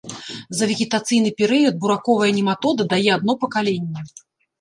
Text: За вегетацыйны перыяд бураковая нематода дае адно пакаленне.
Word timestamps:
За 0.59 0.67
вегетацыйны 0.69 1.31
перыяд 1.41 1.75
бураковая 1.83 2.29
нематода 2.37 2.87
дае 2.95 3.11
адно 3.17 3.37
пакаленне. 3.45 4.01